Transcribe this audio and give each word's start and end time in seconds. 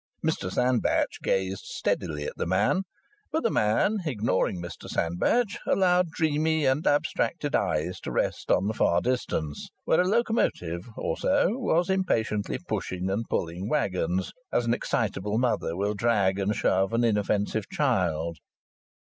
Mr 0.25 0.51
Sandbach 0.51 1.09
gazed 1.21 1.63
steadily 1.63 2.23
at 2.25 2.35
the 2.35 2.47
man, 2.47 2.81
but 3.31 3.43
the 3.43 3.51
man, 3.51 3.99
ignoring 4.03 4.59
Mr 4.59 4.89
Sandbach, 4.89 5.45
allowed 5.67 6.09
dreamy 6.09 6.65
and 6.65 6.87
abstracted 6.87 7.53
eyes 7.53 7.99
to 7.99 8.11
rest 8.11 8.49
on 8.49 8.65
the 8.65 8.73
far 8.73 8.99
distance, 9.01 9.69
where 9.85 10.01
a 10.01 10.07
locomotive 10.07 10.87
or 10.97 11.17
so 11.17 11.49
was 11.51 11.87
impatiently 11.87 12.57
pushing 12.67 13.11
and 13.11 13.29
pulling 13.29 13.69
waggons 13.69 14.31
as 14.51 14.65
an 14.65 14.73
excitable 14.73 15.37
mother 15.37 15.77
will 15.77 15.93
drag 15.93 16.39
and 16.39 16.55
shove 16.55 16.93
an 16.93 17.03
inoffensive 17.03 17.69
child. 17.69 18.39